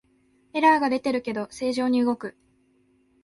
[0.53, 2.35] エラーが出てるけど正常に動く